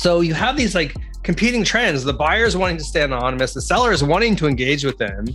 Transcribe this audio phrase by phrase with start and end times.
[0.00, 4.02] So you have these like competing trends the buyers wanting to stay anonymous, the sellers
[4.02, 5.26] wanting to engage with them,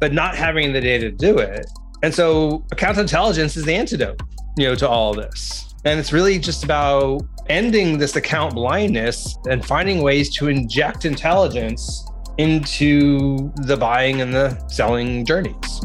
[0.00, 1.66] but not having the data to do it.
[2.02, 4.18] And so account intelligence is the antidote,
[4.56, 5.74] you know, to all this.
[5.84, 12.10] And it's really just about ending this account blindness and finding ways to inject intelligence
[12.38, 15.82] into the buying and the selling journeys.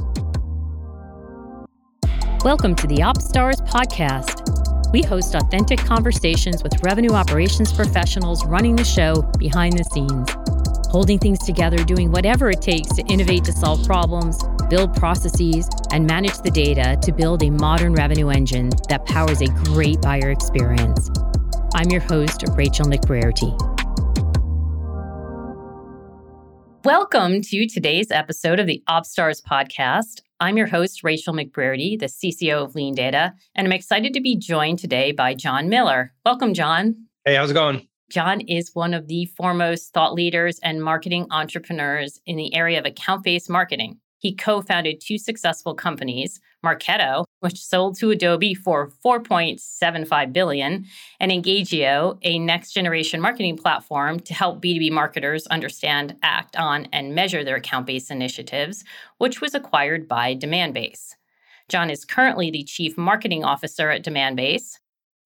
[2.45, 4.48] Welcome to the OpsStars podcast.
[4.91, 10.27] We host authentic conversations with revenue operations professionals running the show behind the scenes,
[10.89, 16.07] holding things together, doing whatever it takes to innovate to solve problems, build processes, and
[16.07, 21.11] manage the data to build a modern revenue engine that powers a great buyer experience.
[21.75, 23.55] I'm your host, Rachel McBrearty.
[26.83, 30.21] Welcome to today's episode of the OpsStars podcast.
[30.41, 34.79] I'm your host, Rachel McBrearty, the CCO of LeanData, and I'm excited to be joined
[34.79, 36.13] today by Jon Miller.
[36.25, 36.95] Welcome, Jon.
[37.25, 37.85] Hey, how's it going?
[38.09, 42.85] Jon is one of the foremost thought leaders and marketing entrepreneurs in the area of
[42.85, 43.99] account based marketing.
[44.19, 50.85] He co founded two successful companies, Marketo, which sold to Adobe for 4.75 billion,
[51.19, 57.15] and Engagio, a next generation marketing platform to help B2B marketers understand, act on, and
[57.15, 58.83] measure their account based initiatives,
[59.17, 61.15] which was acquired by Demandbase.
[61.69, 64.79] Jon is currently the chief marketing officer at Demandbase.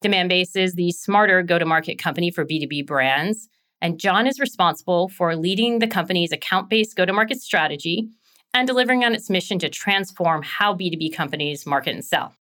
[0.03, 3.47] Demandbase is the smarter go to market company for B2B brands,
[3.81, 8.09] and Jon is responsible for leading the company's account based go to market strategy
[8.53, 12.35] and delivering on its mission to transform how B2B companies market and sell.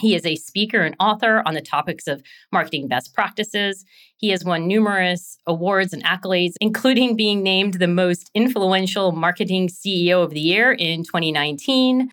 [0.00, 3.84] He is a speaker and author on the topics of marketing best practices.
[4.16, 10.22] He has won numerous awards and accolades, including being named the most influential marketing CEO
[10.22, 12.10] of the year in 2019.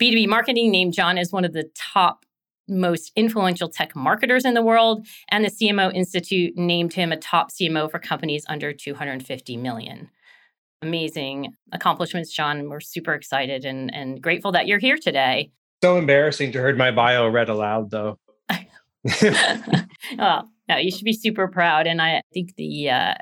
[0.00, 2.24] B2B Marketing named Jon as one of the top
[2.68, 7.52] most influential tech marketers in the world, and the CMO Institute named him a top
[7.52, 10.10] CMO for companies under 250 million
[10.82, 12.68] amazing accomplishments, Jon.
[12.68, 15.50] We're super excited and, and grateful that you're here today.
[15.82, 18.18] So embarrassing to heard my bio read aloud, though.
[20.18, 21.86] well, no, you should be super proud.
[21.86, 23.14] And I think the uh,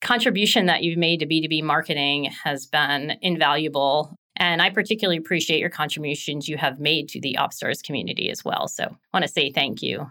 [0.00, 4.14] contribution that you've made to B2B marketing has been invaluable.
[4.36, 8.68] And I particularly appreciate your contributions you have made to the OpsStars community as well.
[8.68, 10.08] So I want to say thank you.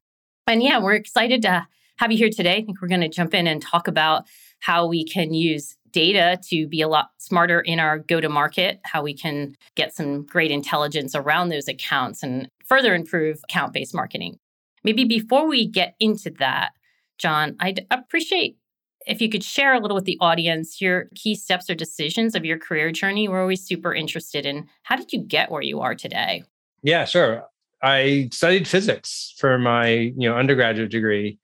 [0.48, 1.68] And yeah, we're excited to
[1.98, 2.58] have you here today.
[2.58, 4.26] I think we're going to jump in and talk about
[4.60, 8.80] how we can use data to be a lot smarter in our go to market,
[8.84, 13.94] how we can get some great intelligence around those accounts and further improve account based
[13.94, 14.38] marketing.
[14.84, 16.72] Maybe before we get into that,
[17.18, 18.58] Jon, I'd appreciate
[19.06, 22.46] if you could share a little with the audience your key steps or decisions of
[22.46, 23.28] your career journey.
[23.28, 26.44] We're always super interested in how did you get where you are today?
[26.84, 27.46] Yeah, sure.
[27.82, 31.40] I studied physics for my you know undergraduate degree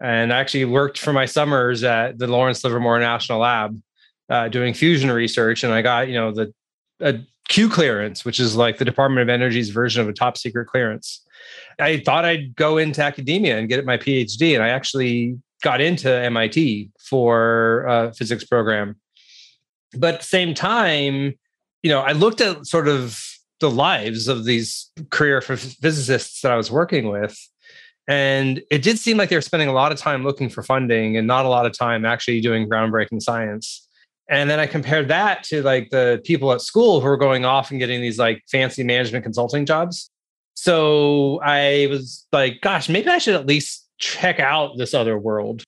[0.00, 3.80] and I actually worked for my summers at the Lawrence Livermore National Lab
[4.30, 6.52] uh, doing fusion research, and I got you know the
[7.00, 10.66] a Q clearance, which is like the Department of Energy's version of a top secret
[10.66, 11.24] clearance.
[11.78, 16.10] I thought I'd go into academia and get my PhD, and I actually got into
[16.10, 18.96] MIT for a physics program.
[19.96, 21.38] But at the same time,
[21.82, 23.22] you know, I looked at sort of
[23.60, 27.36] the lives of these career physicists that I was working with,
[28.08, 31.18] and it did seem like they were spending a lot of time looking for funding
[31.18, 33.86] and not a lot of time actually doing groundbreaking science.
[34.30, 37.70] And then I compared that to like the people at school who were going off
[37.70, 40.10] and getting these like fancy management consulting jobs.
[40.54, 45.62] So I was like, gosh, maybe I should at least check out this other world.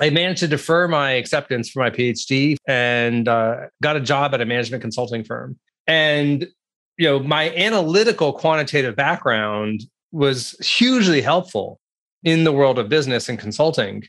[0.00, 4.40] I managed to defer my acceptance for my PhD and uh, got a job at
[4.40, 5.58] a management consulting firm.
[5.86, 6.48] And
[6.96, 11.78] you know, my analytical quantitative background was hugely helpful
[12.24, 14.04] in the world of business and consulting,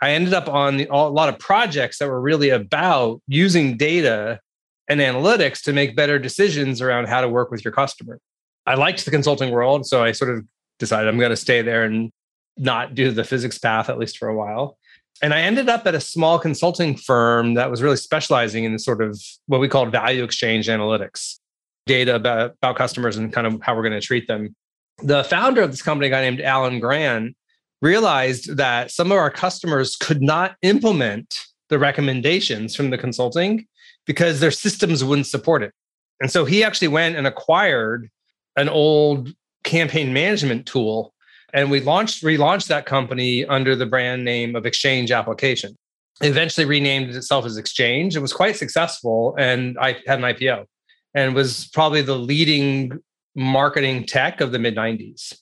[0.00, 4.40] I ended up on a lot of projects that were really about using data
[4.88, 8.18] and analytics to make better decisions around how to work with your customer.
[8.66, 10.44] I liked the consulting world, so I sort of
[10.78, 12.10] decided I'm going to stay there and
[12.56, 14.76] not do the physics path at least for a while.
[15.22, 19.00] And I ended up at a small consulting firm that was really specializing in sort
[19.00, 21.38] of what we called value exchange analytics,
[21.86, 24.54] data about, about customers and kind of how we're going to treat them.
[25.02, 27.36] The founder of this company, a guy named Alan Grant,
[27.82, 31.34] realized that some of our customers could not implement
[31.68, 33.66] the recommendations from the consulting
[34.06, 35.72] because their systems wouldn't support it.
[36.20, 38.08] And so he actually went and acquired
[38.56, 39.30] an old
[39.64, 41.12] campaign management tool
[41.54, 45.76] and we launched relaunched that company under the brand name of Exchange Application.
[46.20, 48.16] eventually renamed itself as Exchange.
[48.16, 50.66] It was quite successful and I had an IPO
[51.14, 53.00] and was probably the leading
[53.34, 55.41] marketing tech of the mid 90s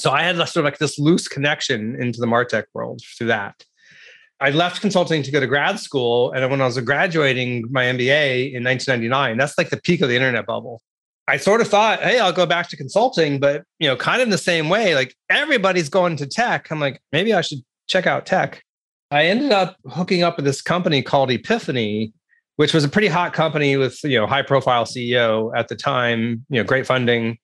[0.00, 3.64] so I had sort of like this loose connection into the Martech world through that.
[4.40, 6.30] I left consulting to go to grad school.
[6.30, 10.14] And when I was graduating my MBA in 1999, that's like the peak of the
[10.14, 10.80] internet bubble.
[11.26, 14.26] I sort of thought, hey, I'll go back to consulting, but you know, kind of
[14.26, 16.70] in the same way, like everybody's going to tech.
[16.70, 18.62] I'm like, maybe I should check out tech.
[19.10, 22.12] I ended up hooking up with this company called Epiphany,
[22.56, 26.46] which was a pretty hot company with you know high profile CEO at the time,
[26.48, 27.38] you know, great funding.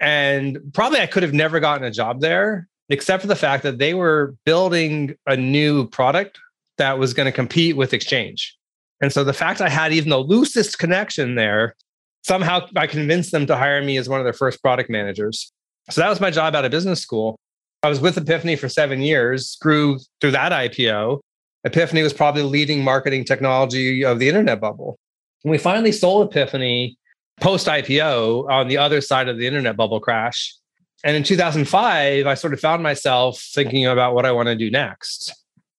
[0.00, 3.78] And probably I could have never gotten a job there except for the fact that
[3.78, 6.38] they were building a new product
[6.76, 8.56] that was going to compete with Exchange.
[9.00, 11.76] And so the fact I had even the loosest connection there,
[12.22, 15.52] somehow I convinced them to hire me as one of their first product managers.
[15.88, 17.38] So that was my job out of business school.
[17.82, 21.20] I was with Epiphany for seven years, grew through that IPO.
[21.64, 24.98] Epiphany was probably leading marketing technology of the internet bubble.
[25.44, 26.98] We finally sold Epiphany
[27.40, 30.54] post IPO on the other side of the internet bubble crash,
[31.02, 34.70] and in 2005, I sort of found myself thinking about what I want to do
[34.70, 35.34] next.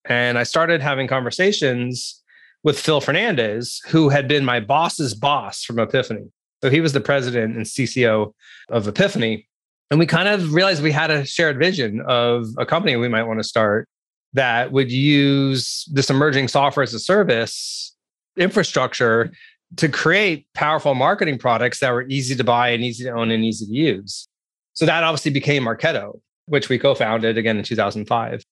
[0.06, 2.22] And I started having conversations
[2.64, 6.32] with Phil Fernandez, who had been my boss's boss from Epiphany.
[6.64, 8.34] So he was the president and CCO
[8.70, 9.48] of Epiphany.
[9.90, 13.24] And we kind of realized we had a shared vision of a company we might
[13.24, 13.88] want to start
[14.34, 17.96] that would use this emerging software as a service
[18.38, 19.32] infrastructure
[19.78, 23.44] to create powerful marketing products that were easy to buy and easy to own and
[23.44, 24.28] easy to use.
[24.74, 28.44] So that obviously became Marketo, which we co-founded again in 2005.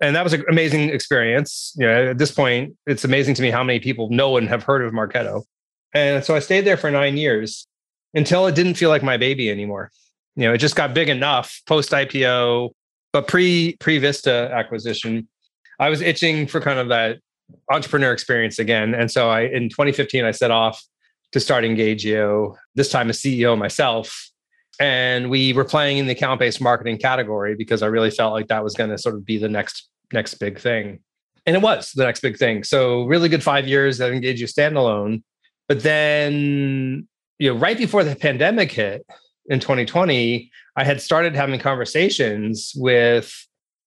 [0.00, 1.74] And that was an amazing experience.
[1.76, 4.62] You know, at this point, it's amazing to me how many people know and have
[4.62, 5.42] heard of Marketo.
[5.92, 7.66] And so I stayed there for nine years
[8.14, 9.90] until it didn't feel like my baby anymore.
[10.36, 12.70] You know, it just got big enough post IPO,
[13.12, 15.28] but pre pre Vista acquisition.
[15.80, 17.18] I was itching for kind of that
[17.70, 18.94] entrepreneur experience again.
[18.94, 20.82] And so I in 2015 I set off
[21.32, 24.30] to start Engagio, this time as CEO myself
[24.80, 28.48] and we were playing in the account based marketing category because I really felt like
[28.48, 31.00] that was going to sort of be the next next big thing.
[31.46, 32.62] And it was the next big thing.
[32.62, 35.22] So really good five years that Engagio standalone.
[35.66, 37.08] But then,
[37.38, 39.06] you know, right before the pandemic hit
[39.46, 43.34] in 2020, I had started having conversations with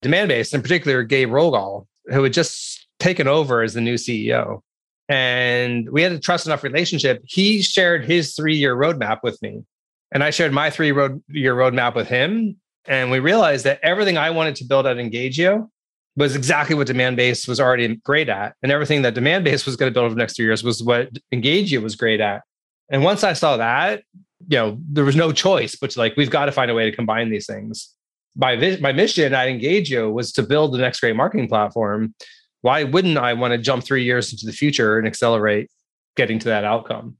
[0.04, 4.62] Demandbase, in particular Gabe Rogol, who had just taken over as the new CEO.
[5.10, 7.22] And we had a trust enough relationship.
[7.26, 9.64] He shared his three year roadmap with me
[10.12, 12.58] and I shared my three road year roadmap with him.
[12.86, 15.70] And we realized that everything I wanted to build at Engagio
[16.18, 18.56] was exactly what Demandbase was already great at.
[18.62, 21.10] And everything that Demandbase was going to build over the next three years was what
[21.34, 22.42] Engagio was great at.
[22.90, 24.04] And once I saw that,
[24.50, 26.90] you know, there was no choice but to like, we've got to find a way
[26.90, 27.96] to combine these things.
[28.36, 32.14] My, my mission at Engagio was to build the next great marketing platform.
[32.62, 35.70] Why wouldn't I want to jump three years into the future and accelerate
[36.16, 37.18] getting to that outcome?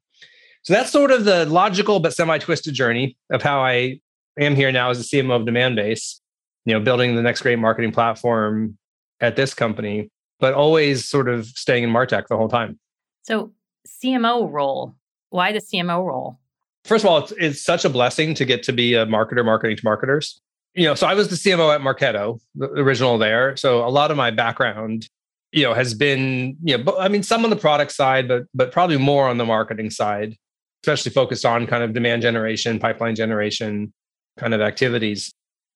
[0.64, 4.00] So that's sort of the logical but semi-twisted journey of how I
[4.40, 6.20] am here now as a CMO of Demandbase,
[6.66, 8.78] you know, building the next great marketing platform
[9.20, 12.80] at this company, but always sort of staying in Martech the whole time.
[13.24, 13.52] So
[13.88, 14.96] CMO role,
[15.30, 16.40] why the CMO role?
[16.84, 19.78] First of all, it's, it's such a blessing to get to be a marketer marketing
[19.78, 20.40] to marketers.
[20.74, 23.58] You know, so I was the CMO at Marketo, the original there.
[23.58, 25.10] So a lot of my background
[25.52, 28.72] you know has been you know i mean some on the product side but but
[28.72, 30.36] probably more on the marketing side
[30.84, 33.94] especially focused on kind of demand generation, pipeline generation
[34.38, 35.34] kind of activities.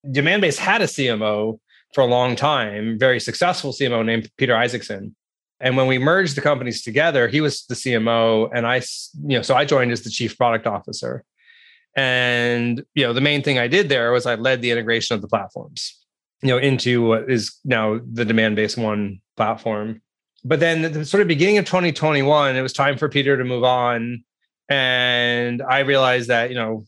[0.07, 1.59] Demandbase had a CMO
[1.93, 5.15] for a long time, very successful CMO named Peter Isaacson.
[5.59, 8.77] And when we merged the companies together, he was the CMO, and I,
[9.23, 11.23] you know, so I joined as the chief product officer.
[11.95, 15.21] And you know, the main thing I did there was I led the integration of
[15.21, 15.97] the platforms,
[16.41, 20.01] you know, into what is now the demand Demandbase One platform.
[20.43, 23.63] But then, the sort of beginning of 2021, it was time for Peter to move
[23.63, 24.23] on
[24.69, 26.85] and I realized that, you know,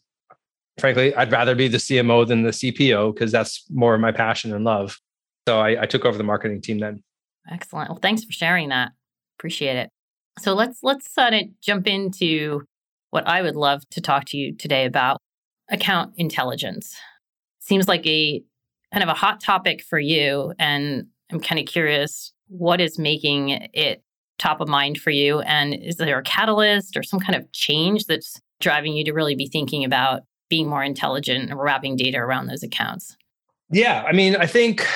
[0.79, 4.53] frankly, I'd rather be the CMO than the CPO because that's more of my passion
[4.53, 4.99] and love.
[5.47, 7.03] So I, I took over the marketing team then.
[7.49, 7.89] Excellent.
[7.89, 8.91] Well, thanks for sharing that.
[9.39, 9.89] Appreciate it.
[10.39, 12.61] So let's let's sort of jump into
[13.11, 15.19] what I would love to talk to you today about
[15.69, 16.95] account intelligence.
[17.59, 18.43] Seems like a
[18.93, 23.49] kind of a hot topic for you, and I'm kind of curious what is making
[23.73, 24.03] it
[24.39, 25.39] top of mind for you?
[25.41, 29.35] And is there a catalyst or some kind of change that's driving you to really
[29.35, 33.15] be thinking about being more intelligent and wrapping data around those accounts?
[33.69, 34.87] Yeah, I mean, I think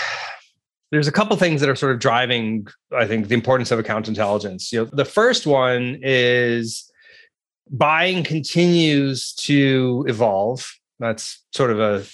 [0.92, 4.08] there's a couple things that are sort of driving, I think, the importance of account
[4.08, 4.72] intelligence.
[4.72, 6.90] You know, the first one is
[7.70, 10.78] buying continues to evolve.
[11.00, 12.06] That's sort of a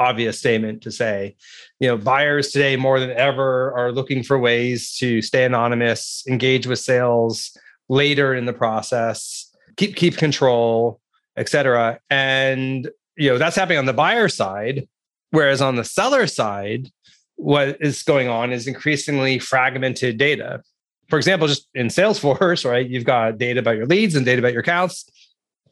[0.00, 1.36] obvious statement to say.
[1.78, 6.66] You know, buyers today more than ever are looking for ways to stay anonymous, engage
[6.66, 7.56] with sales
[7.88, 11.00] later in the process, keep keep control,
[11.36, 12.00] etc.
[12.08, 14.88] And you know, that's happening on the buyer side,
[15.30, 16.88] whereas on the seller side,
[17.36, 20.62] what is going on is increasingly fragmented data.
[21.08, 22.88] For example, just in Salesforce, right?
[22.88, 25.08] You've got data about your leads and data about your accounts.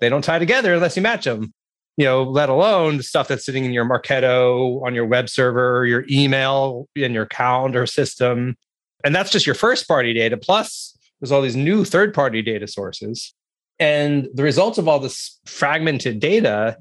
[0.01, 1.53] They don't tie together unless you match them.
[1.99, 5.85] You know, let alone the stuff that's sitting in your Marketo, on your web server,
[5.85, 8.57] your email, in your calendar system.
[9.05, 10.37] And that's just your first party data.
[10.37, 13.35] Plus, there's all these new third party data sources.
[13.81, 16.79] And the results of all this fragmented data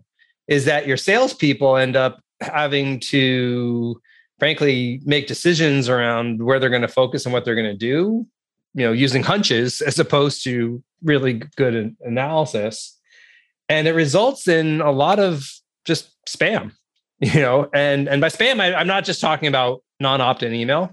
[0.47, 3.99] is that your salespeople end up having to,
[4.39, 8.25] frankly, make decisions around where they're going to focus and what they're going to do,
[8.75, 12.96] you know, using hunches as opposed to really good analysis.
[13.69, 15.47] And it results in a lot of
[15.85, 16.71] just spam,
[17.19, 20.91] you know, and and by spam, I, I'm not just talking about non-opt-in email.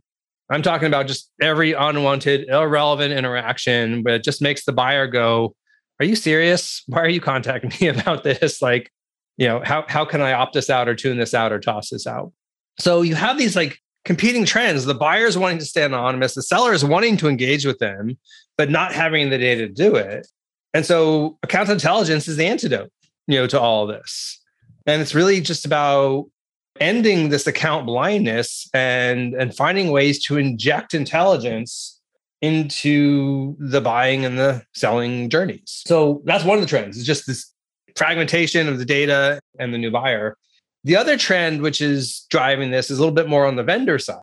[0.50, 5.54] I'm talking about just every unwanted, irrelevant interaction, but it just makes the buyer go,
[6.00, 6.82] Are you serious?
[6.86, 8.60] Why are you contacting me about this?
[8.60, 8.90] Like,
[9.36, 11.90] you know, how, how can I opt this out or tune this out or toss
[11.90, 12.32] this out?
[12.78, 16.84] So you have these like competing trends the buyers wanting to stay anonymous, the sellers
[16.84, 18.18] wanting to engage with them,
[18.58, 20.26] but not having the data to do it.
[20.74, 22.90] And so account intelligence is the antidote,
[23.28, 24.40] you know, to all this.
[24.86, 26.26] And it's really just about
[26.80, 32.00] ending this account blindness and and finding ways to inject intelligence
[32.42, 35.82] into the buying and the selling journeys.
[35.86, 36.98] So that's one of the trends.
[36.98, 37.50] It's just this
[37.96, 40.36] fragmentation of the data and the new buyer.
[40.82, 43.98] The other trend which is driving this is a little bit more on the vendor
[43.98, 44.20] side.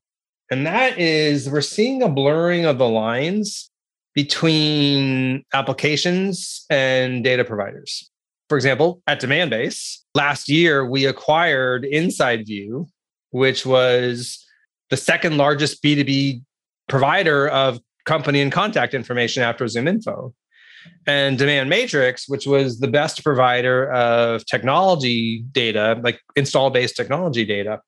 [0.51, 3.70] And that is we're seeing a blurring of the lines
[4.13, 8.09] between applications and data providers.
[8.49, 12.87] For example, at Demandbase, last year we acquired InsideView,
[13.29, 14.45] which was
[14.89, 16.41] the second largest B2B
[16.89, 20.33] provider of company and contact information after ZoomInfo.
[21.07, 27.79] And DemandMatrix, which was the best provider of technology data, like install based technology data.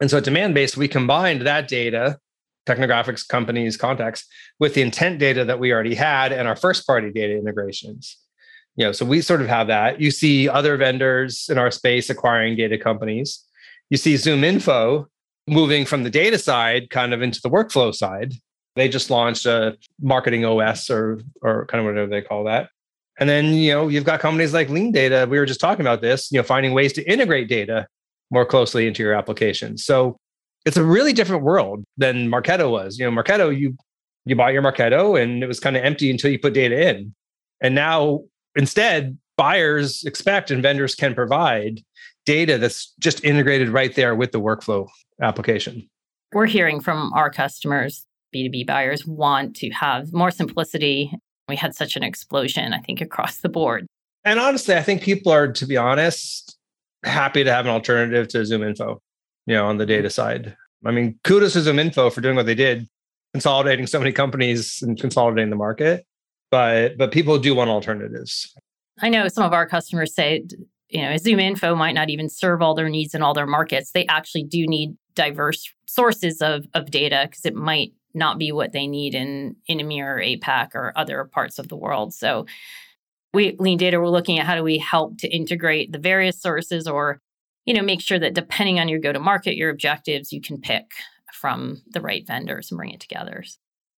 [0.00, 2.18] And so at Demandbase, we combined that data,
[2.66, 4.26] technographics companies, contacts,
[4.58, 8.16] with the intent data that we already had and our first party data integrations.
[8.76, 10.00] You know so we sort of have that.
[10.00, 13.44] You see other vendors in our space acquiring data companies.
[13.90, 15.06] You see ZoomInfo
[15.46, 18.32] moving from the data side kind of into the workflow side.
[18.74, 22.70] They just launched a marketing os or or kind of whatever they call that.
[23.20, 25.28] And then you know you've got companies like LeanData.
[25.28, 27.86] We were just talking about this you know finding ways to integrate data
[28.30, 30.16] more closely into your applications so
[30.64, 33.76] it's a really different world than marketo was you know marketo you
[34.24, 37.14] you bought your marketo and it was kind of empty until you put data in
[37.60, 38.20] and now
[38.54, 41.82] Instead, buyers expect and vendors can provide
[42.26, 44.86] data that's just integrated right there with the workflow
[45.20, 45.88] application.
[46.32, 48.04] We're hearing from our customers,
[48.34, 51.12] B2B buyers want to have more simplicity.
[51.48, 53.86] We had such an explosion, I think, across the board.
[54.24, 56.56] And honestly, I think people are, to be honest,
[57.04, 58.98] happy to have an alternative to ZoomInfo,
[59.46, 60.56] you know, on the data side.
[60.84, 62.88] I mean, kudos to ZoomInfo for doing what they did,
[63.32, 66.04] consolidating so many companies and consolidating the market
[66.52, 68.54] but but people do want alternatives.
[69.00, 70.44] I know some of our customers say,
[70.90, 73.90] you know, ZoomInfo might not even serve all their needs in all their markets.
[73.90, 78.72] They actually do need diverse sources of of data because it might not be what
[78.72, 82.12] they need in in EMEA or APAC or other parts of the world.
[82.14, 82.46] So
[83.32, 87.18] we LeanData we're looking at how do we help to integrate the various sources or
[87.66, 90.60] you know make sure that depending on your go to market your objectives you can
[90.60, 90.92] pick
[91.32, 93.44] from the right vendors and bring it together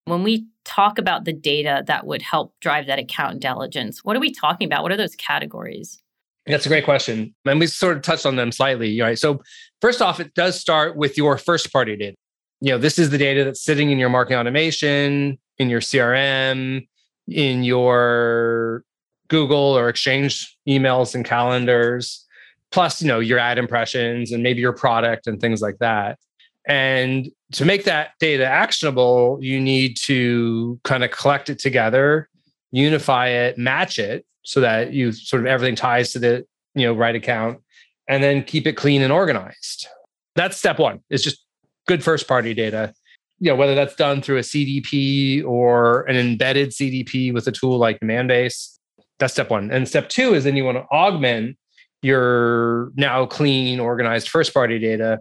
[0.06, 4.20] when we talk about the data that would help drive that account intelligence, what are
[4.20, 4.82] we talking about?
[4.82, 6.00] What are those categories?
[6.46, 7.34] That's a great question.
[7.46, 9.00] And we sort of touched on them slightly.
[9.00, 9.18] Right.
[9.18, 9.42] So,
[9.80, 12.16] first off, it does start with your first party data.
[12.60, 16.86] You know, this is the data that's sitting in your marketing automation, in your CRM,
[17.28, 18.84] in your
[19.28, 22.23] Google or Exchange emails and calendars,
[22.74, 26.18] plus, you know, your ad impressions and maybe your product and things like that.
[26.66, 32.28] And to make that data actionable, you need to kind of collect it together,
[32.72, 36.92] unify it, match it so that you sort of everything ties to the you know
[36.92, 37.60] right account
[38.08, 39.86] and then keep it clean and organized.
[40.34, 41.00] That's step 1.
[41.10, 41.44] It's just
[41.86, 42.92] good first party data.
[43.38, 47.78] You know, whether that's done through a CDP or an embedded CDP with a tool
[47.78, 48.78] like Demandbase,
[49.20, 49.70] that's step 1.
[49.70, 51.56] And step 2 is then you want to augment
[52.04, 55.20] your now clean organized first party data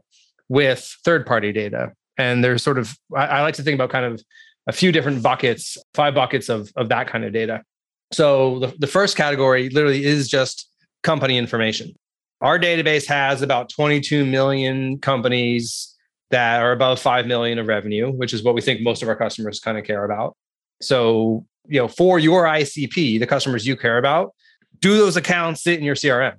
[0.50, 1.94] with third party data.
[2.18, 4.22] And there's sort of, I, I, like to think about kind of
[4.68, 7.64] a few different buckets, five buckets of, of that kind of data.
[8.12, 10.70] So the, the first category literally is just
[11.02, 11.96] company information.
[12.42, 15.96] Our database has about 22 million companies
[16.30, 19.16] that are above 5 million of revenue, which is what we think most of our
[19.16, 20.36] customers kind of care about.
[20.82, 24.34] So, you know, for your ICP, the customers you care about,
[24.80, 26.36] do those accounts sit in your CRM?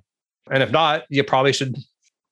[0.51, 1.75] And if not, you probably should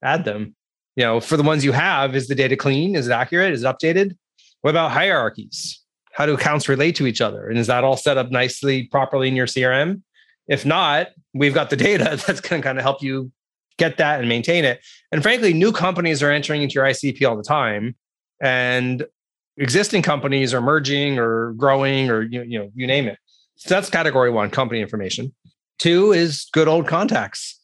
[0.02, 0.54] add them
[0.96, 2.94] You know, for the ones you have, is the data clean?
[2.94, 3.52] Is it accurate?
[3.52, 4.16] Is it updated?
[4.60, 5.80] What about hierarchies?
[6.12, 7.48] How do accounts relate to each other?
[7.48, 10.02] And is that all set up nicely, properly in your CRM?
[10.46, 13.32] If not, we've got the data that's going to kind of help you
[13.76, 14.80] get that and maintain it.
[15.10, 17.96] And frankly, new companies are entering into your ICP all the time.
[18.40, 19.04] And
[19.56, 23.18] existing companies are merging or growing or you, you know, you name it.
[23.56, 25.34] So that's category one, company information.
[25.78, 27.60] Two is good old contacts.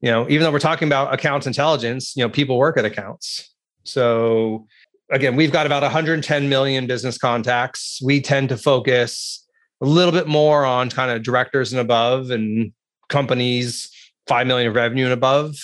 [0.00, 3.52] You know, even though we're talking about accounts intelligence, you know, people work at accounts.
[3.84, 4.66] So
[5.10, 8.00] again, we've got about 110 million business contacts.
[8.02, 9.46] We tend to focus
[9.80, 12.72] a little bit more on kind of directors and above and
[13.08, 13.90] companies
[14.26, 15.56] 5 million revenue and above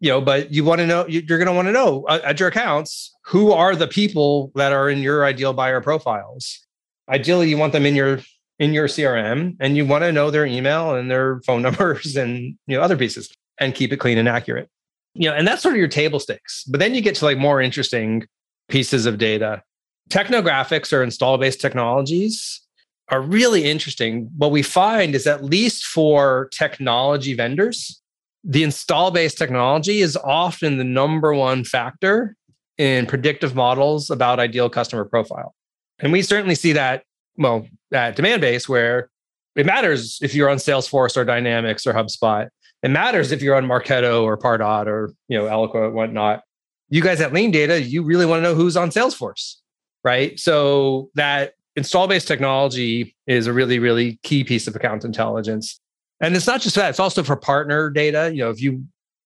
[0.00, 2.38] you know but you want to know you're going to want to know uh, at
[2.38, 6.64] your accounts who are the people that are in your ideal buyer profiles
[7.08, 8.20] ideally you want them in your
[8.58, 12.56] in your crm and you want to know their email and their phone numbers and
[12.66, 14.68] you know other pieces and keep it clean and accurate
[15.14, 17.38] you know and that's sort of your table stakes but then you get to like
[17.38, 18.26] more interesting
[18.68, 19.62] pieces of data
[20.10, 22.62] technographics or install based technologies
[23.08, 24.28] are really interesting.
[24.36, 28.00] What we find is at least for technology vendors,
[28.42, 32.36] the install based technology is often the number one factor
[32.78, 35.54] in predictive models about ideal customer profile.
[35.98, 37.04] And we certainly see that,
[37.38, 39.08] well, at Demandbase where
[39.54, 42.48] it matters if you're on Salesforce or Dynamics or HubSpot.
[42.86, 46.44] It matters if you're on Marketo or Pardot or you know Eloqua and whatnot.
[46.88, 49.56] You guys at LeanData, you really want to know who's on Salesforce,
[50.04, 50.38] right?
[50.38, 55.80] So that install based technology is a really, really key piece of account intelligence.
[56.20, 58.30] And it's not just that, it's also for partner data.
[58.32, 58.84] You know, if you,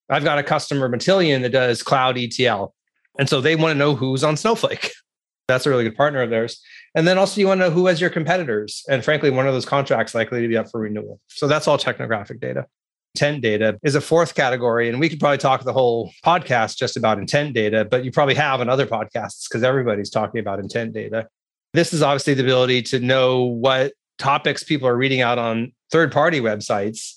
[0.09, 2.75] I've got a customer, Matillion, that does cloud ETL.
[3.19, 4.91] And so they want to know who's on Snowflake.
[5.49, 6.63] That's a really good partner of theirs.
[6.95, 8.85] And then also you want to know who has your competitors.
[8.89, 11.21] And frankly, one of those contracts likely to be up for renewal.
[11.29, 12.67] So that's all technographic data.
[13.15, 14.89] Intent data is a fourth category.
[14.89, 18.35] And we could probably talk the whole podcast just about intent data, but you probably
[18.35, 21.29] have in other podcasts because everybody's talking about intent data.
[21.73, 26.13] This is obviously the ability to know what topics people are reading out on third
[26.13, 27.15] party websites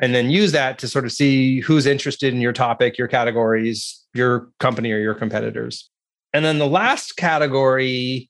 [0.00, 4.04] and then use that to sort of see who's interested in your topic, your categories,
[4.12, 5.88] your company, or your competitors.
[6.32, 8.28] And then the last category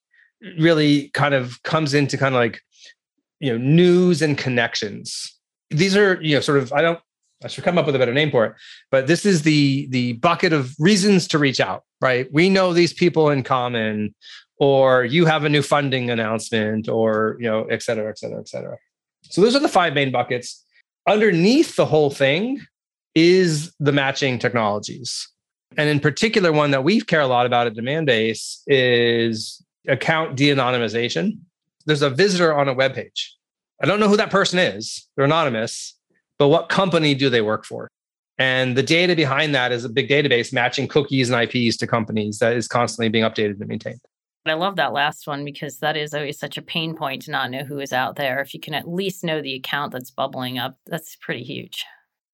[0.58, 2.60] really kind of comes into kind of like,
[3.40, 5.33] you know, news and connections.
[5.70, 7.00] These are, you know, sort of, I don't,
[7.42, 8.54] I should come up with a better name for it,
[8.90, 12.26] but this is the the bucket of reasons to reach out, right?
[12.32, 14.14] We know these people in common
[14.56, 18.48] or you have a new funding announcement or you know et cetera et cetera et
[18.48, 18.78] cetera.
[19.24, 20.64] So those are the five main buckets.
[21.06, 22.62] Underneath the whole thing
[23.14, 25.28] is the matching technologies.
[25.76, 31.38] And in particular one that we care a lot about at demandbase is account de-anonymization.
[31.84, 33.33] There's a visitor on a web page
[33.82, 35.94] i don't know who that person is they're anonymous
[36.38, 37.88] but what company do they work for
[38.36, 42.38] and the data behind that is a big database matching cookies and ips to companies
[42.38, 44.00] that is constantly being updated and maintained
[44.46, 47.50] I love that last one because that is always such a pain point to not
[47.50, 48.40] know who is out there.
[48.40, 51.84] If you can at least know the account that's bubbling up, that's pretty huge.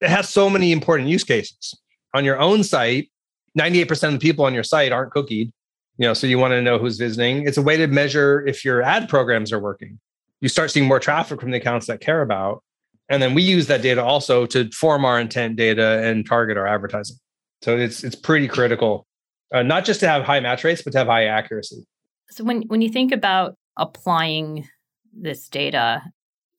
[0.00, 1.78] It has so many important use cases.
[2.14, 3.10] On your own site,
[3.58, 5.52] 98% of the people on your site aren't cookied.
[5.98, 7.46] You know, so you want to know who's visiting.
[7.46, 10.00] It's a way to measure if your ad programs are working.
[10.40, 12.62] You start seeing more traffic from the accounts that care about.
[13.08, 16.66] And then we use that data also to form our intent data and target our
[16.66, 17.16] advertising.
[17.62, 19.06] So it's it's pretty critical,
[19.52, 21.84] uh, not just to have high match rates, but to have high accuracy.
[22.30, 24.66] So when when you think about applying
[25.12, 26.02] this data,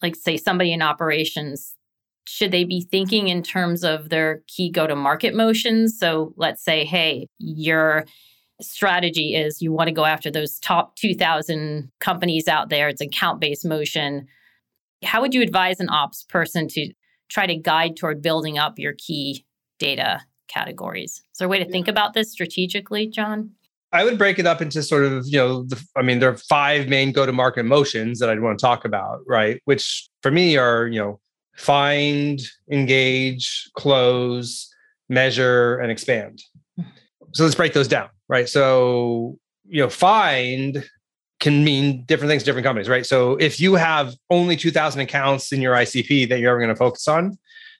[0.01, 1.75] like say somebody in operations,
[2.27, 5.97] should they be thinking in terms of their key go to market motions?
[5.97, 8.05] So let's say, hey, your
[8.61, 12.87] strategy is you want to go after those top 2000 companies out there.
[12.87, 14.27] It's account based motion.
[15.03, 16.93] How would you advise an ops person to
[17.29, 19.45] try to guide toward building up your key
[19.79, 21.21] data categories?
[21.31, 23.51] Is there a way to think about this strategically, Jon?
[23.93, 26.37] I would break it up into sort of, you know, the, I mean, there are
[26.37, 29.61] five main go to market motions that I'd want to talk about, right?
[29.65, 31.19] Which for me are, you know,
[31.57, 34.73] find, engage, close,
[35.09, 36.41] measure, and expand.
[36.77, 36.83] Hmm.
[37.33, 38.49] So let's break those down, right?
[38.49, 40.89] So, you know, find
[41.41, 43.05] can mean different things to different companies, right?
[43.05, 46.75] So if you have only 2000 accounts in your ICP that you're ever going to
[46.75, 47.37] focus on,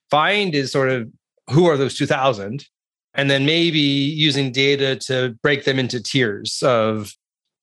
[0.09, 1.09] find is sort of
[1.49, 2.65] who are those 2000
[3.13, 7.13] and then maybe using data to break them into tiers of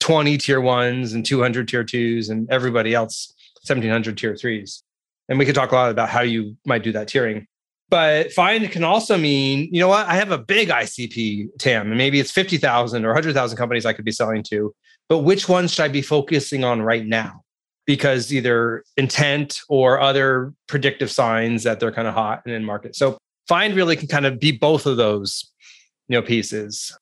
[0.01, 3.33] 20 tier ones and 200 tier twos and everybody else
[3.67, 4.83] 1700 tier threes
[5.29, 7.47] and we could talk a lot about how you might do that tiering
[7.89, 11.99] but find can also mean you know what i have a big icp tam and
[11.99, 14.75] maybe it's 50000 or 100000 companies i could be selling to
[15.09, 17.43] but which ones should i be focusing on right now
[17.87, 22.95] because either intent or other predictive signs that they're kind of hot and in market
[22.95, 25.51] so find really can kind of be both of those
[26.09, 26.97] you know pieces.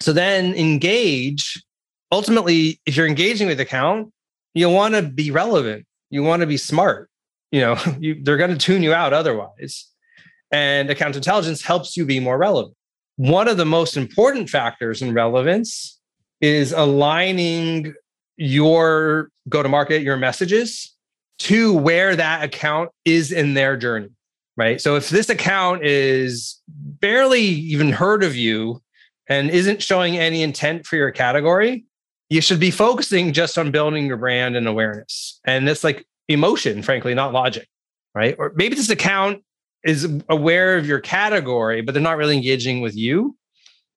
[0.00, 1.62] So then engage.
[2.10, 4.12] Ultimately, if you're engaging with account,
[4.54, 5.86] you want to be relevant.
[6.10, 7.08] You want to be smart.
[7.50, 9.88] You know, you, they're going to tune you out otherwise.
[10.52, 12.76] And account intelligence helps you be more relevant.
[13.16, 15.98] One of the most important factors in relevance
[16.40, 17.94] is aligning
[18.36, 20.94] your go to market, your messages
[21.38, 24.10] to where that account is in their journey,
[24.56, 24.80] right?
[24.80, 28.82] So if this account is barely even heard of you
[29.28, 31.84] and isn't showing any intent for your category,
[32.28, 35.40] you should be focusing just on building your brand and awareness.
[35.44, 37.68] And it's like emotion, frankly, not logic,
[38.14, 38.36] right?
[38.38, 39.42] Or maybe this account
[39.84, 43.36] is aware of your category, but they're not really engaging with you.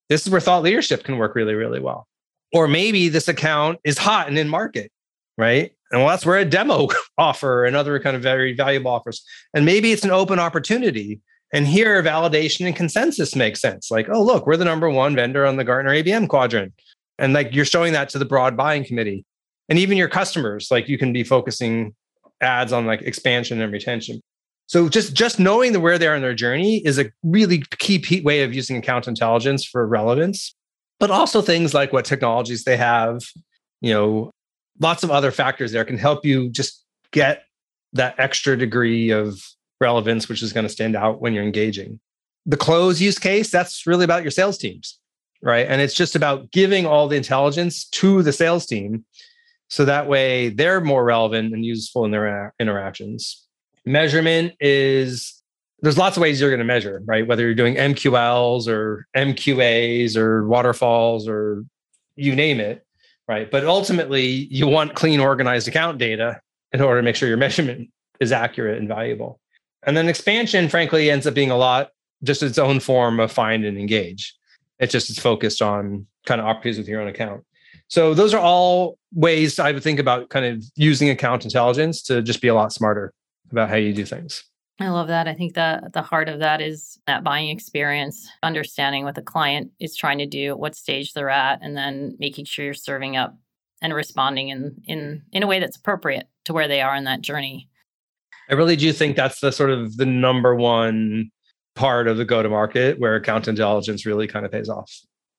[0.10, 2.08] This is where thought leadership can work really, really well.
[2.54, 4.91] Or maybe this account is hot and in market,
[5.38, 5.71] right?
[5.91, 9.24] And well, that's where a demo offer and other kind of very valuable offers.
[9.54, 11.19] And maybe it's an open opportunity.
[11.54, 13.91] And here, validation and consensus makes sense.
[13.91, 16.74] Like, oh, look, we're the number one vendor on the Gartner ABM quadrant.
[17.17, 19.26] And like you're showing that to the broad buying committee.
[19.69, 21.95] And even your customers, like you can be focusing
[22.41, 24.21] ads on like expansion and retention.
[24.67, 28.21] So just just knowing the where they are in their journey is a really key
[28.21, 30.56] way of using account intelligence for relevance,
[30.99, 33.21] but also things like what technologies they have,
[33.82, 34.32] you know,
[34.80, 37.43] lots of other factors there can help you just get
[37.93, 39.39] that extra degree of
[39.80, 41.99] relevance, which is going to stand out when you're engaging.
[42.45, 44.99] The close use case, that's really about your sales teams,
[45.41, 45.65] right?
[45.67, 49.06] And it's just about giving all the intelligence to the sales team
[49.69, 53.45] so that way they're more relevant and useful in their uh, interactions.
[53.86, 55.41] Measurement is
[55.82, 57.28] there's lots of ways you're going to measure, right?
[57.28, 61.63] Whether you're doing MQLs or MQAs or waterfalls or
[62.15, 62.86] you name it
[63.28, 63.50] right?
[63.50, 66.39] But ultimately, you want clean, organized account data
[66.71, 69.39] in order to make sure your measurement is accurate and valuable.
[69.84, 71.91] And then expansion, frankly, ends up being a lot
[72.24, 74.36] just its own form of find and engage.
[74.80, 77.43] It just is focused on kind of opportunities with your own account.
[77.88, 82.21] So those are all ways I would think about kind of using account intelligence to
[82.21, 83.13] just be a lot smarter
[83.52, 84.44] about how you do things.
[84.80, 85.28] I love that.
[85.28, 89.72] I think that the heart of that is that buying experience, understanding what the client
[89.80, 93.38] is trying to do, what stage they're at, and then making sure you're serving up
[93.82, 97.22] and responding in in in a way that's appropriate to where they are in that
[97.22, 97.70] journey.
[98.50, 101.32] I really do think that's the sort of the number one
[101.76, 104.92] part of the go to market where account intelligence really kind of pays off.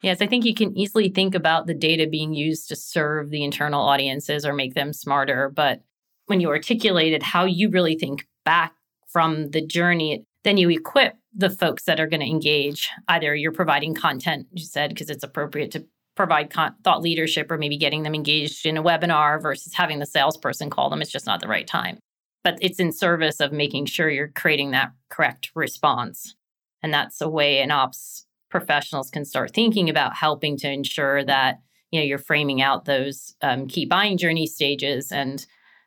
[0.03, 3.43] Yes, I think you can easily think about the data being used to serve the
[3.43, 5.81] internal audiences or make them smarter, but
[6.27, 8.75] when you articulated how you really think back
[9.09, 12.91] from the journey, then you equip the folks that are going to engage.
[13.09, 15.85] Either you're providing content, you said, because it's appropriate to
[16.15, 20.07] provide con- thought leadership or maybe getting them engaged in a webinar versus having the
[20.07, 21.03] salesperson call them.
[21.03, 21.99] It's just not the right time.
[22.43, 26.35] But it's in service of making sure you're creating that correct response.
[26.83, 31.59] And that's a way an ops professionals can start thinking about helping to ensure that
[31.91, 35.47] you know you're framing out those um, key buying journey stages and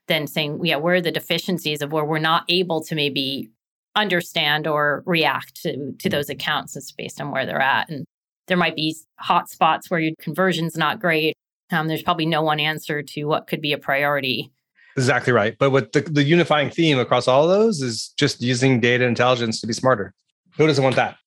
[0.10, 3.50] then saying, yeah, where are the deficiencies of where we're not able to maybe
[3.96, 7.90] understand or react to, to those accounts it's based on where they're at.
[7.90, 8.06] And
[8.48, 11.36] there might be hot spots where your conversion's not great.
[11.72, 14.52] Um, there's probably no one answer to what could be a priority.
[14.98, 15.56] Exactly right.
[15.58, 19.62] But what the, the unifying theme across all of those is just using data intelligence
[19.62, 20.14] to be smarter.
[20.58, 21.18] Who doesn't want that?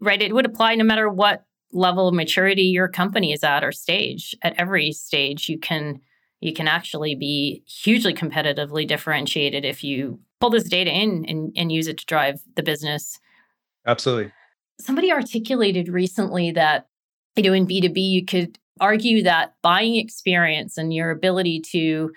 [0.00, 0.20] Right.
[0.20, 4.36] It would apply no matter what level of maturity your company is at or stage.
[4.42, 6.00] At every stage, you can
[6.42, 11.70] you can actually be hugely competitively differentiated if you pull this data in and, and
[11.70, 13.20] use it to drive the business.
[13.86, 14.32] Absolutely.
[14.80, 16.88] Somebody articulated recently that,
[17.36, 22.10] you know, in B2B, you could argue that buying experience and your ability to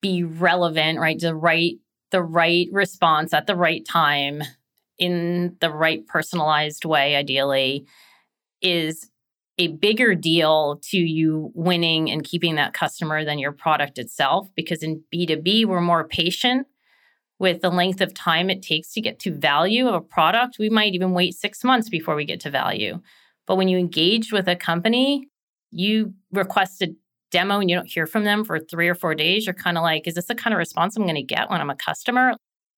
[0.00, 1.74] be relevant, right, the right
[2.10, 4.42] the right response at the right time
[4.98, 7.86] in the right personalized way, ideally,
[8.60, 9.08] is
[9.58, 14.48] a bigger deal to you winning and keeping that customer than your product itself.
[14.54, 16.66] Because in B2B, we're more patient
[17.38, 20.58] with the length of time it takes to get to value of a product.
[20.58, 23.00] We might even wait six months before we get to value.
[23.46, 25.28] But when you engage with a company,
[25.70, 26.94] you request a
[27.30, 29.46] demo and you don't hear from them for three or four days.
[29.46, 31.60] You're kind of like, is this the kind of response I'm going to get when
[31.60, 32.34] I'm a customer?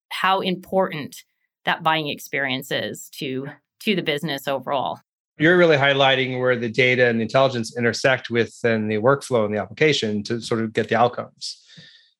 [0.09, 1.23] How important
[1.65, 3.47] that buying experience is to
[3.81, 4.99] to the business overall
[5.37, 9.53] you're really highlighting where the data and the intelligence intersect with then the workflow and
[9.53, 11.61] the application to sort of get the outcomes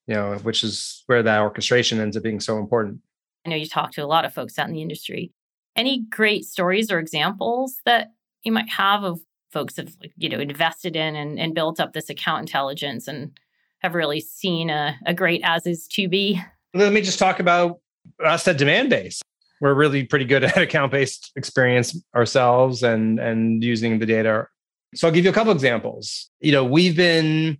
[0.07, 2.99] you know which is where that orchestration ends up being so important.
[3.45, 5.31] I know you talk to a lot of folks out in the industry.
[5.75, 8.11] Any great stories or examples that
[8.43, 9.19] you might have of
[9.51, 13.37] folks have you know invested in and, and built up this account intelligence and
[13.79, 16.41] have really seen a, a great as is to be?
[16.73, 17.79] Let me just talk about
[18.23, 19.21] uh, us at Demandbase
[19.61, 24.47] we're really pretty good at account based experience ourselves and and using the data.
[24.95, 26.29] So I'll give you a couple examples.
[26.39, 27.57] You know, we've been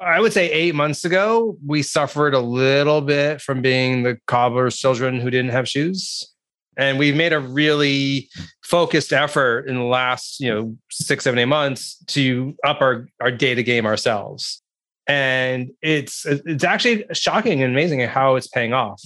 [0.00, 4.76] I would say eight months ago, we suffered a little bit from being the cobbler's
[4.76, 6.32] children who didn't have shoes.
[6.76, 8.28] And we've made a really
[8.62, 13.30] focused effort in the last, you know, six, seven, eight months to up our, our
[13.30, 14.62] data game ourselves.
[15.08, 19.00] And it's it's actually shocking and amazing how it's paying off.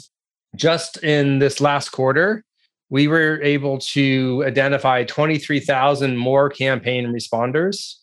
[0.57, 2.45] Just in this last quarter,
[2.89, 7.95] we were able to identify 23,000 more campaign responders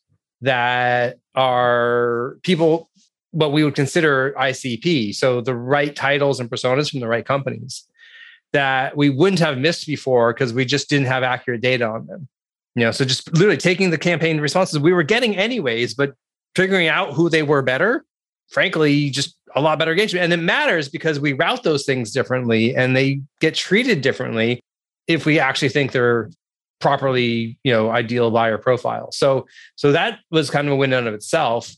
[0.41, 2.89] that are people
[3.31, 7.85] what we would consider ICP, so the right titles and personas from the right companies
[8.53, 12.27] that we wouldn't have missed before because we just didn't have accurate data on them.
[12.75, 16.15] You know, so just literally taking the campaign responses we were getting anyways, but
[16.55, 18.05] figuring out who they were better,
[18.49, 20.23] frankly, just a lot better engagement.
[20.23, 24.61] And it matters because we route those things differently and they get treated differently
[25.07, 26.29] if we actually think they're
[26.79, 29.11] properly, you know, ideal buyer profile.
[29.11, 31.71] So, so that was kind of a win in of itself.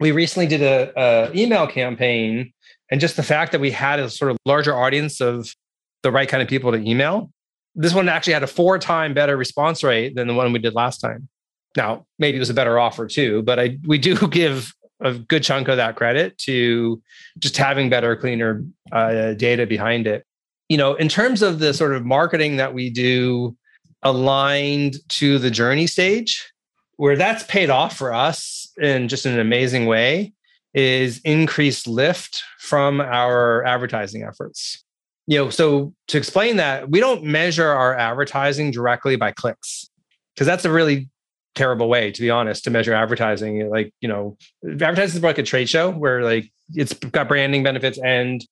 [0.00, 2.52] We recently did a, a email campaign,
[2.90, 5.54] and just the fact that we had a sort of larger audience of
[6.02, 7.30] the right kind of people to email,
[7.74, 10.74] this one actually had a four time better response rate than the one we did
[10.74, 11.28] last time.
[11.76, 15.42] Now, maybe it was a better offer too, but I we do give a good
[15.42, 17.02] chunk of that credit to
[17.38, 20.24] just having better, cleaner uh, data behind it.
[20.68, 23.56] You know, in terms of the sort of marketing that we do
[24.02, 26.52] aligned to the journey stage,
[26.96, 30.32] where that's paid off for us in just an amazing way,
[30.74, 34.84] is increased lift from our advertising efforts.
[35.26, 39.90] You know, so to explain that, we don't measure our advertising directly by clicks
[40.34, 41.08] because that's a really
[41.54, 43.68] terrible way, to be honest, to measure advertising.
[43.70, 47.98] Like, you know, advertising is like a trade show where like it's got branding benefits
[47.98, 48.44] and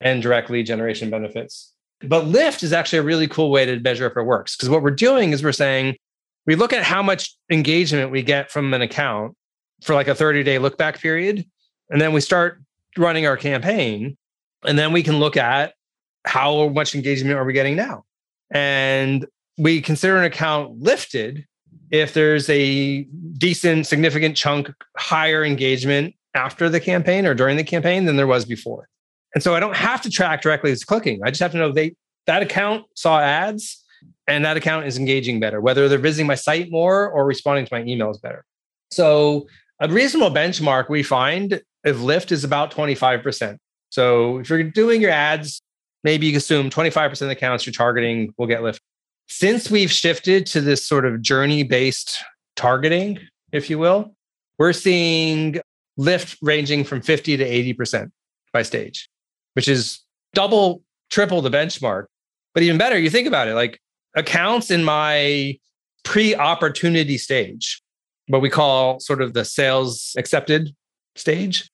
[0.00, 1.72] and direct lead generation benefits.
[2.00, 4.56] But lift is actually a really cool way to measure if it works.
[4.56, 5.96] Because what we're doing is we're saying
[6.46, 9.36] we look at how much engagement we get from an account
[9.82, 11.44] for like a 30 day look back period.
[11.90, 12.60] And then we start
[12.96, 14.16] running our campaign.
[14.64, 15.74] And then we can look at
[16.24, 18.04] how much engagement are we getting now.
[18.50, 21.44] And we consider an account lifted
[21.90, 23.02] if there's a
[23.38, 28.44] decent, significant chunk higher engagement after the campaign or during the campaign than there was
[28.44, 28.88] before.
[29.34, 31.20] And so I don't have to track directly as clicking.
[31.24, 31.94] I just have to know they
[32.26, 33.82] that account saw ads
[34.26, 37.74] and that account is engaging better, whether they're visiting my site more or responding to
[37.74, 38.44] my emails better.
[38.90, 39.46] So
[39.80, 43.56] a reasonable benchmark we find if lift is about 25%.
[43.90, 45.62] So if you're doing your ads,
[46.04, 48.82] maybe you assume 25% of the accounts you're targeting will get lift.
[49.28, 52.18] Since we've shifted to this sort of journey based
[52.56, 53.18] targeting,
[53.52, 54.14] if you will,
[54.58, 55.60] we're seeing
[55.96, 58.10] lift ranging from 50 to 80%
[58.52, 59.08] by stage
[59.58, 59.98] which is
[60.34, 62.04] double, triple the benchmark.
[62.54, 63.80] But even better, you think about it like
[64.14, 65.58] accounts in my
[66.04, 67.82] pre opportunity stage,
[68.28, 70.72] what we call sort of the sales accepted
[71.16, 71.68] stage,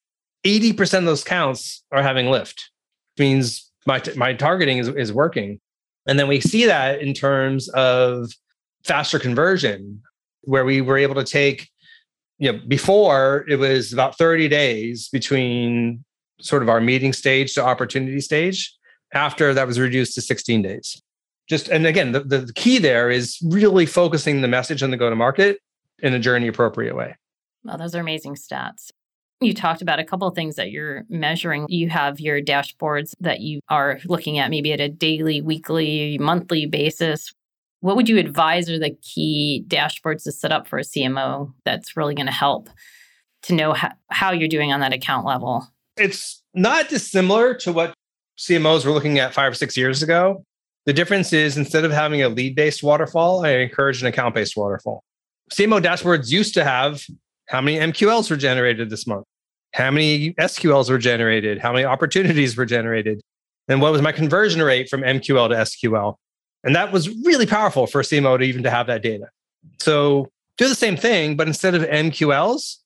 [0.46, 2.70] 80% of those counts are having lift,
[3.18, 5.60] which means my, my targeting is, is working.
[6.06, 8.30] And then we see that in terms of
[8.84, 10.02] faster conversion,
[10.42, 11.70] where we were able to take,
[12.38, 16.04] you know, before it was about 30 days between
[16.40, 18.74] sort of our meeting stage to opportunity stage.
[19.12, 21.00] After that was reduced to 16 days.
[21.48, 25.08] Just and again, the, the key there is really focusing the message on the go
[25.08, 25.58] to market
[26.00, 27.14] in a journey appropriate way.
[27.62, 28.90] Well, those are amazing stats.
[29.44, 31.66] You talked about a couple of things that you're measuring.
[31.68, 36.66] You have your dashboards that you are looking at maybe at a daily, weekly, monthly
[36.66, 37.33] basis.
[37.80, 41.96] What would you advise are the key dashboards to set up for a CMO that's
[41.96, 42.70] really going to help
[43.42, 45.68] to know how, how you're doing on that account level?
[45.98, 47.94] It's not dissimilar to what
[48.38, 50.42] CMOs were looking at five or six years ago.
[50.87, 54.57] The difference is instead of having a lead based waterfall, I encourage an account based
[54.57, 55.04] waterfall.
[55.52, 57.04] CMO dashboards used to have
[57.48, 59.26] how many MQLs were generated this month,
[59.74, 63.20] how many SQLs were generated, how many opportunities were generated,
[63.66, 66.14] and what was my conversion rate from MQL to SQL.
[66.62, 69.26] And that was really powerful for a CMO to even to have that data.
[69.82, 72.76] So do the same thing, but instead of MQLs,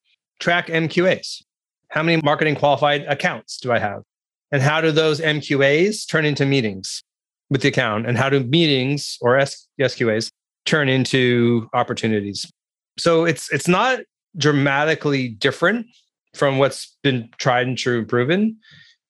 [0.40, 1.42] track MQAs.
[1.90, 4.02] How many marketing qualified accounts do I have?
[4.50, 7.02] And how do those MQAs turn into meetings
[7.50, 8.06] with the account?
[8.06, 9.38] And how do meetings or
[9.78, 10.30] SQAs
[10.64, 12.50] turn into opportunities?
[12.98, 14.00] So it's it's not
[14.38, 15.86] dramatically different
[16.38, 18.56] from what's been tried and true and proven,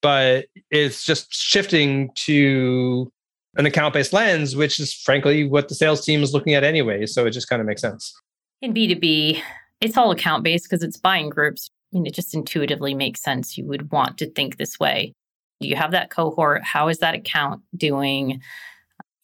[0.02, 3.10] but it's just shifting to
[3.56, 7.06] an account-based lens, which is frankly what the sales team is looking at anyway.
[7.06, 8.14] So it just kind of makes sense.
[8.62, 9.40] In B2B,
[9.80, 11.70] it's all account-based because it's buying groups.
[11.92, 13.56] I mean, it just intuitively makes sense.
[13.56, 15.12] You would want to think this way.
[15.60, 16.62] Do you have that cohort?
[16.64, 18.40] How is that account doing?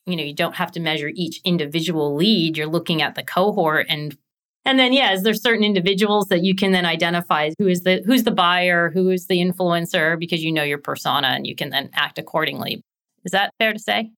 [0.06, 2.56] you know, you don't have to measure each individual lead.
[2.56, 4.16] You're looking at the cohort and
[4.64, 8.02] and then yeah, is there certain individuals that you can then identify who is the
[8.06, 11.70] who's the buyer, who is the influencer because you know your persona and you can
[11.70, 12.82] then act accordingly.
[13.24, 14.10] Is that fair to say?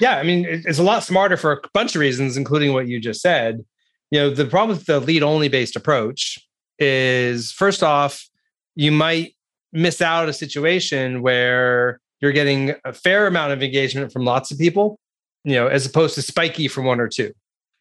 [0.00, 3.00] Yeah, I mean, it's a lot smarter for a bunch of reasons, including what you
[3.00, 3.64] just said.
[4.10, 6.38] You know, the problem with the lead only based approach
[6.78, 8.28] is first off,
[8.74, 9.34] you might
[9.72, 14.58] miss out a situation where you're getting a fair amount of engagement from lots of
[14.58, 14.98] people,
[15.44, 17.32] you know, as opposed to spiky from one or two.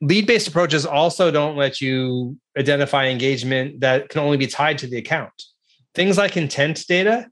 [0.03, 4.85] Lead based approaches also don't let you identify engagement that can only be tied to
[4.85, 5.31] the account.
[5.95, 7.27] Things like intent data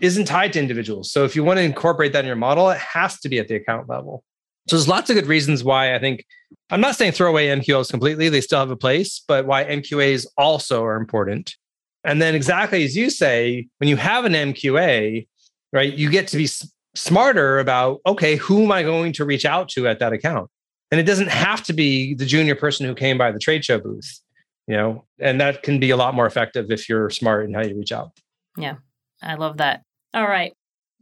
[0.00, 1.12] isn't tied to individuals.
[1.12, 3.46] So if you want to incorporate that in your model, it has to be at
[3.46, 4.24] the account level.
[4.68, 6.24] So there's lots of good reasons why I think
[6.70, 10.26] I'm not saying throw away MQLs completely, they still have a place, but why MQAs
[10.36, 11.54] also are important.
[12.02, 15.28] And then exactly as you say, when you have an MQA,
[15.72, 16.48] right, you get to be
[16.96, 20.50] smarter about okay, who am I going to reach out to at that account?
[20.90, 23.78] And it doesn't have to be the junior person who came by the trade show
[23.78, 24.20] booth,
[24.66, 27.62] you know, and that can be a lot more effective if you're smart in how
[27.62, 28.12] you reach out.
[28.56, 28.76] Yeah,
[29.22, 29.82] I love that.
[30.14, 30.52] All right.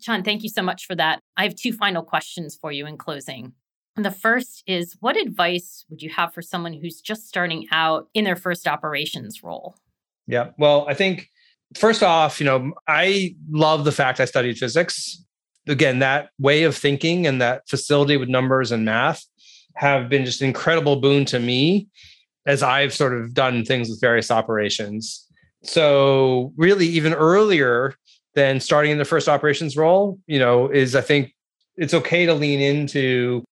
[0.00, 1.20] Jon, thank you so much for that.
[1.36, 3.52] I have two final questions for you in closing.
[3.96, 8.08] And the first is what advice would you have for someone who's just starting out
[8.12, 9.76] in their first operations role?
[10.26, 10.50] Yeah.
[10.58, 11.28] Well, I think
[11.76, 15.22] first off, you know, I love the fact I studied physics.
[15.68, 19.24] Again, that way of thinking and that facility with numbers and math
[19.74, 21.88] have been just an incredible boon to me
[22.46, 25.26] as I've sort of done things with various operations.
[25.62, 27.94] So, really, even earlier
[28.34, 31.32] than starting in the first operations role, you know, is I think
[31.76, 33.44] it's okay to lean into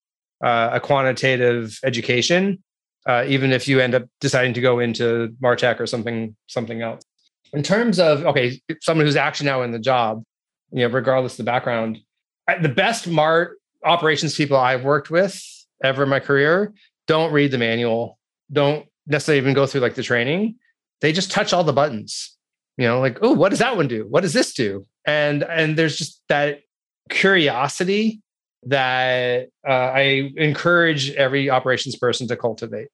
[0.43, 2.61] uh, a quantitative education,
[3.07, 7.03] uh, even if you end up deciding to go into Martech or something something else.
[7.53, 10.23] In terms of okay, someone who's actually now in the job,
[10.71, 11.99] you know, regardless of the background,
[12.61, 15.41] the best Mart operations people I've worked with
[15.83, 16.73] ever in my career
[17.05, 18.17] don't read the manual,
[18.51, 20.55] don't necessarily even go through like the training.
[21.01, 22.33] They just touch all the buttons
[22.77, 24.05] you know like oh what does that one do?
[24.09, 24.85] What does this do?
[25.05, 26.61] And and there's just that
[27.09, 28.21] curiosity
[28.65, 32.87] that uh, i encourage every operations person to cultivate.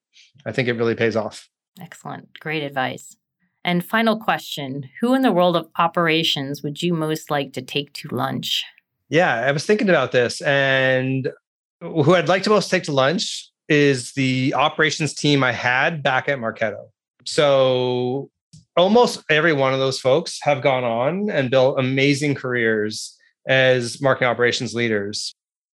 [0.44, 1.48] I think it really pays off.
[1.80, 2.38] Excellent.
[2.40, 3.16] Great advice.
[3.62, 7.92] And final question who in the world of operations would you most like to take
[7.94, 8.64] to lunch?
[9.08, 11.30] Yeah i was thinking about this and
[11.80, 16.28] who i'd like to most take to lunch is the operations team i had back
[16.28, 16.86] at marketo
[17.24, 18.30] so
[18.76, 23.16] almost every one of those folks have gone on and built amazing careers
[23.46, 25.34] as marketing operations leaders.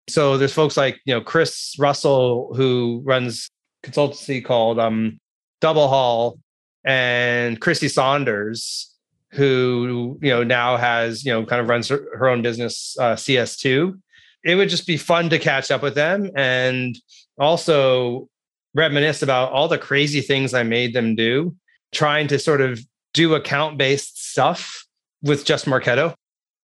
[0.09, 3.49] So there's folks like, you know, Chris Russell, who runs
[3.83, 5.19] consultancy called um,
[5.61, 6.39] Double Hall,
[6.83, 8.93] and Crissy Saunders,
[9.31, 13.15] who, you know, now has, you know, kind of runs her, her own business, uh,
[13.15, 13.99] CS2.
[14.45, 16.95] It would just be fun to catch up with them and
[17.37, 18.29] also
[18.73, 21.55] reminisce about all the crazy things I made them do
[21.91, 22.79] trying to sort of
[23.13, 24.85] do account based stuff
[25.23, 26.13] with just Marketo,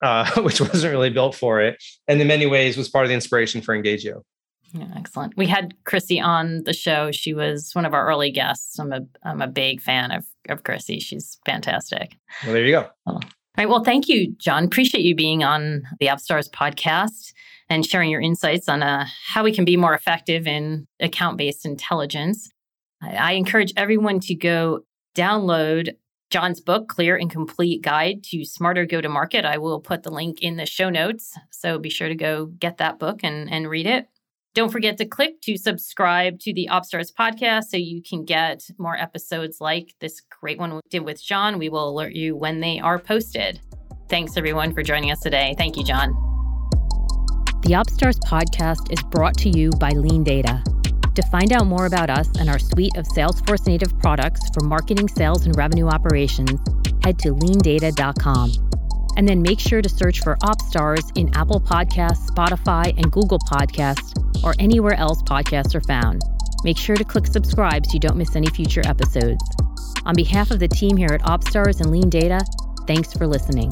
[0.02, 1.82] uh, which wasn't really built for it.
[2.08, 4.22] And in many ways was part of the inspiration for Engagio.
[4.74, 5.36] Yeah, excellent.
[5.36, 7.12] We had Crissy on the show.
[7.12, 8.80] She was one of our early guests.
[8.80, 11.02] I'm a I'm a big fan of of Crissy.
[11.02, 12.16] She's fantastic.
[12.44, 12.90] Well, there you go.
[13.06, 13.20] All
[13.58, 13.68] right.
[13.68, 14.64] Well, thank you, Jon.
[14.64, 17.34] Appreciate you being on the OpsStars podcast
[17.72, 21.66] and sharing your insights on uh, how we can be more effective in account based
[21.66, 22.52] intelligence.
[23.02, 24.82] I, encourage everyone to go
[25.16, 25.96] download
[26.30, 29.44] Jon's book, Clear and Complete Guide to Smarter Go to Market.
[29.46, 31.34] I will put the link in the show notes.
[31.50, 34.08] So be sure to go get that book and, and read it.
[34.54, 38.98] Don't forget to click to subscribe to the OpsStars podcast so you can get more
[38.98, 41.58] episodes like this great one we did with Jon.
[41.58, 43.62] We will alert you when they are posted.
[44.10, 45.56] Thanks everyone for joining us today.
[45.58, 46.31] Thank you, Jon.
[47.62, 50.64] The OpsStars podcast is brought to you by LeanData.
[51.14, 55.08] to find out more about us and our suite of Salesforce native products for marketing,
[55.10, 56.60] sales, and revenue operations,
[57.04, 58.52] head to leandata.com.
[59.16, 64.12] And then make sure to search for OpsStars in Apple Podcasts, Spotify, and Google Podcasts,
[64.44, 66.24] or anywhere else podcasts are found.
[66.64, 69.44] Make sure to click subscribe so you don't miss any future episodes.
[70.06, 72.42] On behalf of the team here at OpsStars and LeanData,
[72.88, 73.70] thanks for listening.